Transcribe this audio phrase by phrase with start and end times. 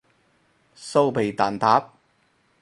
[0.75, 1.89] 酥皮蛋撻